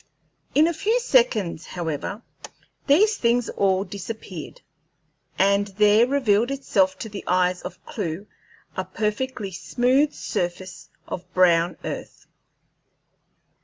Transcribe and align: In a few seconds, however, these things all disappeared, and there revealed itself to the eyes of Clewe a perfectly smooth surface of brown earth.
In 0.55 0.65
a 0.67 0.73
few 0.73 0.99
seconds, 0.99 1.67
however, 1.67 2.23
these 2.87 3.17
things 3.17 3.49
all 3.49 3.83
disappeared, 3.83 4.61
and 5.37 5.67
there 5.77 6.07
revealed 6.07 6.49
itself 6.49 6.97
to 6.97 7.07
the 7.09 7.23
eyes 7.27 7.61
of 7.61 7.85
Clewe 7.85 8.25
a 8.75 8.83
perfectly 8.83 9.51
smooth 9.51 10.11
surface 10.11 10.89
of 11.07 11.31
brown 11.35 11.77
earth. 11.85 12.25